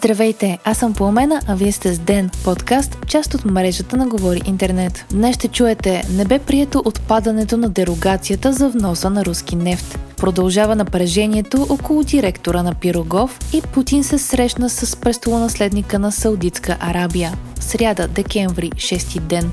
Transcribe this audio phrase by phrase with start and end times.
[0.00, 4.40] Здравейте, аз съм Пламена, а вие сте с Ден, подкаст, част от мрежата на Говори
[4.46, 5.04] Интернет.
[5.10, 9.98] Днес ще чуете, не бе прието отпадането на дерогацията за вноса на руски нефт.
[10.16, 17.32] Продължава напрежението около директора на Пирогов и Путин се срещна с престолонаследника на Саудитска Арабия.
[17.60, 19.52] Сряда, декември, 6 ден.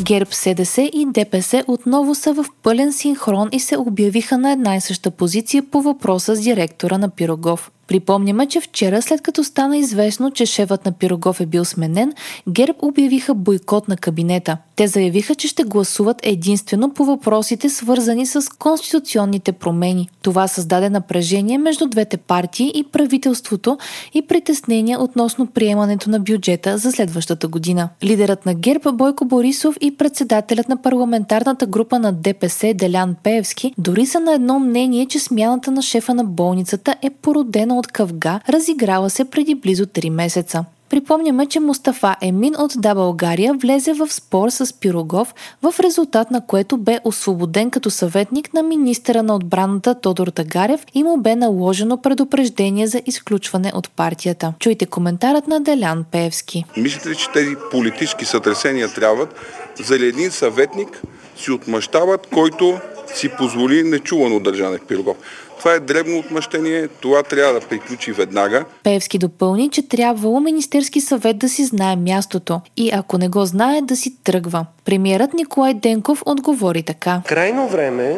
[0.00, 4.80] ГЕРБ, СДС и ДПС отново са в пълен синхрон и се обявиха на една и
[4.80, 7.70] съща позиция по въпроса с директора на Пирогов.
[7.92, 12.12] Припомняме, че вчера, след като стана известно, че шефът на Пирогов е бил сменен,
[12.48, 14.56] ГЕРБ обявиха бойкот на кабинета.
[14.76, 20.08] Те заявиха, че ще гласуват единствено по въпросите, свързани с конституционните промени.
[20.22, 23.78] Това създаде напрежение между двете партии и правителството
[24.14, 27.88] и притеснения относно приемането на бюджета за следващата година.
[28.04, 34.06] Лидерът на ГЕРБ Бойко Борисов и председателят на парламентарната група на ДПС Делян Пеевски дори
[34.06, 39.10] са на едно мнение, че смяната на шефа на болницата е породена от къвга, разиграла
[39.10, 40.64] се преди близо 3 месеца.
[40.90, 46.46] Припомняме, че Мустафа Емин от Да България влезе в спор с Пирогов, в резултат на
[46.46, 52.02] което бе освободен като съветник на министъра на отбраната Тодор Тагарев и му бе наложено
[52.02, 54.54] предупреждение за изключване от партията.
[54.58, 56.64] Чуйте коментарът на Делян Пеевски.
[56.76, 59.34] Мислите ли, че тези политически сътресения трябват
[59.80, 61.02] за един съветник
[61.36, 62.78] си отмъщават, който
[63.14, 65.16] си позволи нечувано държане в Пирогов?
[65.58, 68.64] Това е дребно отмъщение, това трябва да приключи веднага.
[68.82, 73.80] Певски допълни, че трябвало Министерски съвет да си знае мястото и ако не го знае,
[73.82, 74.66] да си тръгва.
[74.84, 77.22] Премьерът Николай Денков отговори така.
[77.26, 78.16] Крайно време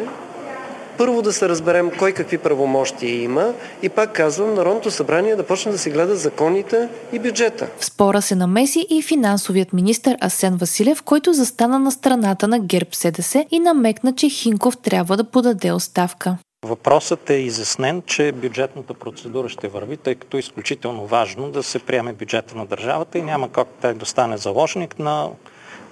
[0.97, 5.71] първо да се разберем кой какви правомощия има и пак казвам, Народното събрание да почне
[5.71, 7.67] да си гледа законите и бюджета.
[7.79, 12.89] В спора се намеси и финансовият министр Асен Василев, който застана на страната на ГЕРБ
[12.91, 16.37] СДС и намекна, че Хинков трябва да подаде оставка.
[16.65, 21.79] Въпросът е изяснен, че бюджетната процедура ще върви, тъй като е изключително важно да се
[21.79, 25.29] приеме бюджета на държавата и няма как да стане заложник на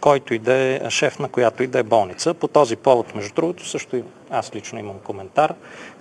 [0.01, 2.33] който и да е шеф на която и да е болница.
[2.33, 5.53] По този повод, между другото, също и аз лично имам коментар.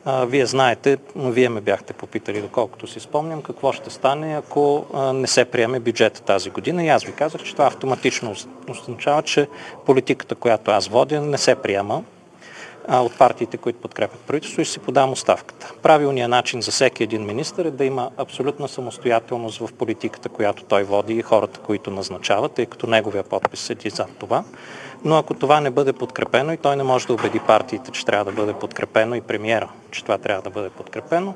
[0.07, 5.45] Вие знаете, вие ме бяхте попитали, доколкото си спомням, какво ще стане, ако не се
[5.45, 6.85] приеме бюджета тази година.
[6.85, 8.35] И аз ви казах, че това автоматично
[8.69, 9.49] означава, че
[9.87, 12.03] политиката, която аз водя, не се приема
[12.89, 15.73] от партиите, които подкрепят правителство и си подам оставката.
[15.83, 20.83] Правилният начин за всеки един министр е да има абсолютна самостоятелност в политиката, която той
[20.83, 24.45] води и хората, които назначават, тъй като неговия подпис седи зад това.
[25.05, 28.25] Но ако това не бъде подкрепено и той не може да убеди партиите, че трябва
[28.25, 31.35] да бъде подкрепено и премиера, че това трябва да бъде подкрепено,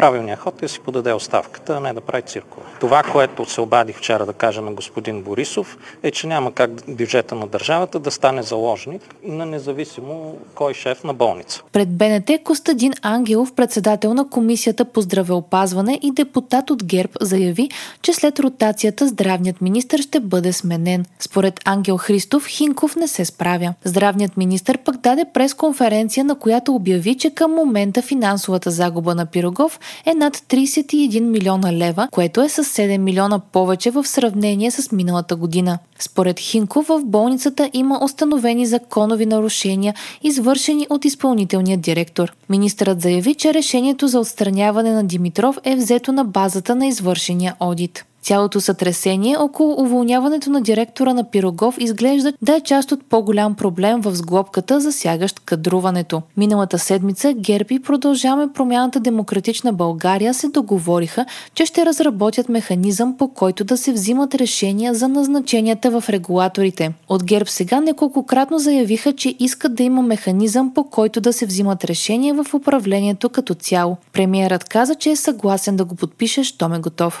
[0.00, 2.66] правилният ход е да си подаде оставката, а не да прави циркове.
[2.80, 7.34] Това, което се обадих вчера да кажа на господин Борисов, е, че няма как бюджета
[7.34, 11.62] на държавата да стане заложник на независимо кой шеф на болница.
[11.72, 17.68] Пред БНТ Костадин Ангелов, председател на Комисията по здравеопазване и депутат от ГЕРБ, заяви,
[18.02, 21.04] че след ротацията здравният министр ще бъде сменен.
[21.18, 23.74] Според Ангел Христов, Хинков не се справя.
[23.84, 29.80] Здравният министр пък даде пресконференция, на която обяви, че към момента финансовата загуба на Пирогов
[30.06, 35.36] е над 31 милиона лева, което е с 7 милиона повече в сравнение с миналата
[35.36, 35.78] година.
[35.98, 42.32] Според Хинков в болницата има установени законови нарушения, извършени от изпълнителния директор.
[42.48, 48.04] Министърът заяви, че решението за отстраняване на Димитров е взето на базата на извършения одит.
[48.22, 54.00] Цялото сътресение около уволняването на директора на Пирогов изглежда да е част от по-голям проблем
[54.00, 56.22] в сглобката, засягащ кадруването.
[56.36, 63.64] Миналата седмица Герби продължаваме промяната Демократична България се договориха, че ще разработят механизъм по който
[63.64, 66.92] да се взимат решения за назначенията в регулаторите.
[67.08, 71.84] От ГЕРБ сега неколкократно заявиха, че искат да има механизъм по който да се взимат
[71.84, 73.96] решения в управлението като цяло.
[74.12, 77.20] Премиерът каза, че е съгласен да го подпише, щом е готов.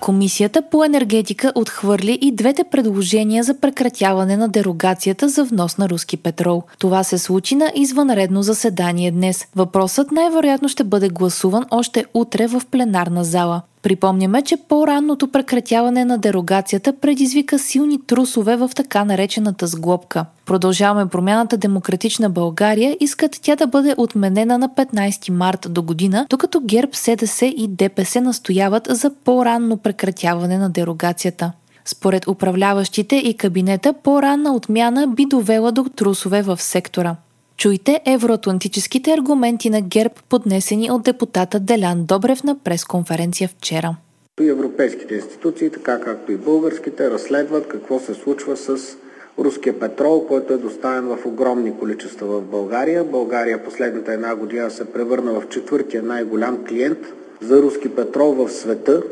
[0.00, 6.16] Комисията по енергетика отхвърли и двете предложения за прекратяване на дерогацията за внос на руски
[6.16, 6.62] петрол.
[6.78, 9.46] Това се случи на извънредно заседание днес.
[9.56, 13.62] Въпросът най-вероятно ще бъде гласуван още утре в пленарна зала.
[13.86, 20.24] Припомняме, че по-ранното прекратяване на дерогацията предизвика силни трусове в така наречената сглобка.
[20.46, 26.60] Продължаваме промяната Демократична България искат тя да бъде отменена на 15 март до година, докато
[26.60, 31.52] ГЕРБ, СДС и ДПС настояват за по-ранно прекратяване на дерогацията.
[31.84, 37.16] Според управляващите и кабинета, по-ранна отмяна би довела до трусове в сектора.
[37.56, 43.96] Чуйте евроатлантическите аргументи на ГЕРБ, поднесени от депутата Делян Добрев на пресконференция вчера.
[44.40, 48.96] И европейските институции, така както и българските, разследват какво се случва с
[49.38, 53.04] руския петрол, който е доставен в огромни количества в България.
[53.04, 56.98] България последната една година се превърна в четвъртия най-голям клиент
[57.40, 59.02] за руски петрол в света.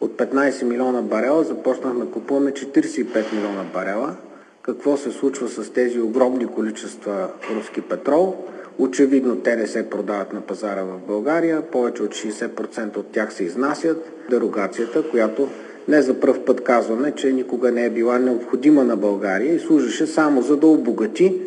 [0.00, 4.16] От 15 милиона барела започнахме купуваме 45 милиона барела.
[4.62, 8.36] Какво се случва с тези огромни количества руски петрол?
[8.78, 13.44] Очевидно те не се продават на пазара в България, повече от 60% от тях се
[13.44, 14.12] изнасят.
[14.30, 15.48] Дерогацията, която
[15.88, 20.06] не за пръв път казваме, че никога не е била необходима на България и служеше
[20.06, 21.40] само за да обогати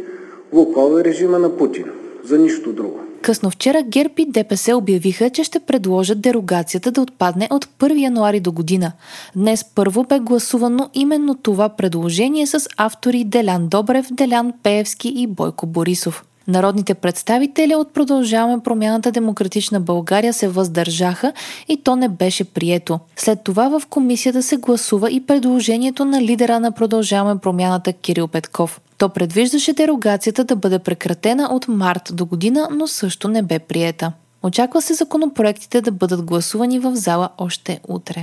[0.54, 1.86] Лукол режима на Путин.
[2.24, 3.05] За нищо друго.
[3.26, 8.40] Късно вчера ГЕРБ и ДПС обявиха, че ще предложат дерогацията да отпадне от 1 януари
[8.40, 8.92] до година.
[9.36, 15.66] Днес първо бе гласувано именно това предложение с автори Делян Добрев, Делян Пеевски и Бойко
[15.66, 16.24] Борисов.
[16.48, 21.34] Народните представители от Продължаваме промяната Демократична България се въздържаха
[21.68, 23.00] и то не беше прието.
[23.16, 28.82] След това в комисията се гласува и предложението на лидера на Продължаваме промяната Кирил Петков.
[28.98, 34.12] То предвиждаше дерогацията да бъде прекратена от март до година, но също не бе приета.
[34.44, 38.22] Очаква се законопроектите да бъдат гласувани в зала още утре.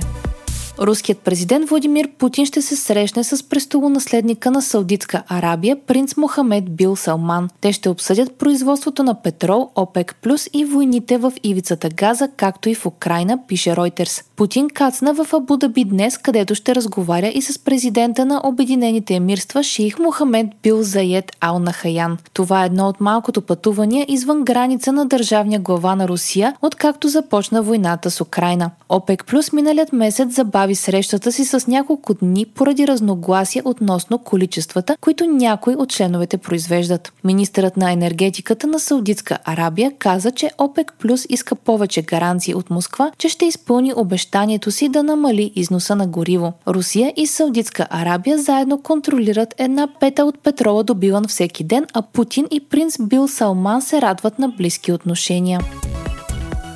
[0.79, 6.95] Руският президент Владимир Путин ще се срещне с престолонаследника на Саудитска Арабия, принц Мохамед Бил
[6.95, 7.49] Салман.
[7.61, 12.75] Те ще обсъдят производството на петрол, ОПЕК плюс и войните в ивицата Газа, както и
[12.75, 14.23] в Украина, пише Ройтерс.
[14.35, 19.63] Путин кацна в Абу Даби днес, където ще разговаря и с президента на Обединените емирства
[19.63, 22.17] Шейх Мохамед Бил Заед Ал Нахаян.
[22.33, 27.61] Това е едно от малкото пътувания извън граница на държавния глава на Русия, откакто започна
[27.61, 28.71] войната с Украина.
[28.89, 35.25] ОПЕК плюс миналият месец забави срещата си с няколко дни поради разногласия относно количествата, които
[35.25, 37.13] някои от членовете произвеждат.
[37.23, 43.11] Министърът на енергетиката на Саудитска Арабия каза, че ОПЕК плюс иска повече гаранции от Москва,
[43.17, 46.53] че ще изпълни обещанието си да намали износа на гориво.
[46.67, 52.47] Русия и Саудитска Арабия заедно контролират една пета от петрола добиван всеки ден, а Путин
[52.51, 55.59] и принц Бил Салман се радват на близки отношения.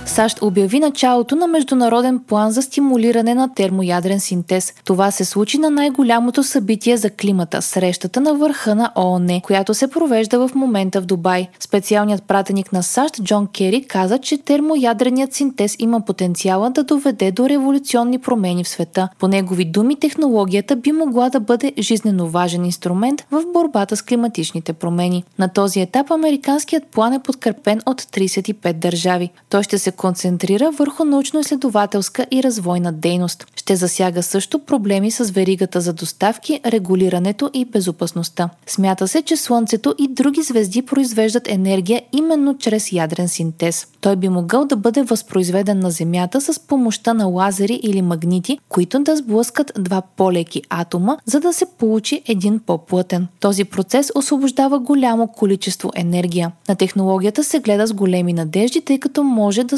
[0.07, 4.73] САЩ обяви началото на международен план за стимулиране на термоядрен синтез.
[4.85, 9.87] Това се случи на най-голямото събитие за климата– срещата на върха на ООН, която се
[9.87, 11.47] провежда в момента в Дубай.
[11.59, 17.49] Специалният пратеник на САЩ Джон Кери каза, че термоядреният синтез има потенциала да доведе до
[17.49, 19.09] революционни промени в света.
[19.19, 24.73] По негови думи, технологията би могла да бъде жизненно важен инструмент в борбата с климатичните
[24.73, 25.23] промени.
[25.39, 29.29] На този етап американският план е подкрепен от 35 държави.
[29.49, 33.45] Той ще се концентрира върху научно-изследователска и развойна дейност.
[33.55, 38.49] Ще засяга също проблеми с веригата за доставки, регулирането и безопасността.
[38.67, 43.87] Смята се, че Слънцето и други звезди произвеждат енергия именно чрез ядрен синтез.
[44.01, 48.99] Той би могъл да бъде възпроизведен на Земята с помощта на лазери или магнити, които
[48.99, 53.27] да сблъскат два по-леки атома, за да се получи един по-плътен.
[53.39, 56.51] Този процес освобождава голямо количество енергия.
[56.69, 59.77] На технологията се гледа с големи надежди, тъй като може да